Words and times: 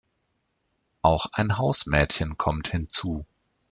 Auch 1.03 1.27
ein 1.33 1.59
Hausmädchen 1.59 2.35
kommt 2.35 2.69
hinzu. 2.69 3.27